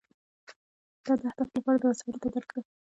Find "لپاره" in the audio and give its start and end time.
1.59-1.77